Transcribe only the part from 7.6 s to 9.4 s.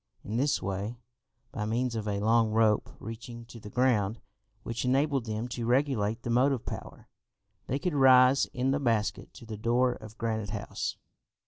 they could rise in the basket